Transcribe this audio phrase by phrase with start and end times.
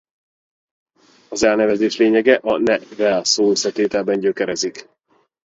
[1.29, 4.89] Az elnevezés lényege a ne-vel szóösszetételben gyökerezik.